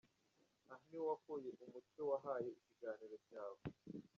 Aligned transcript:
Aha 0.73 0.83
ni 0.87 0.97
ho 0.99 1.03
wakuye 1.09 1.49
umutwe 1.65 2.01
wahaye 2.09 2.49
ikiganiro 2.61 3.15
cyawe. 3.27 3.61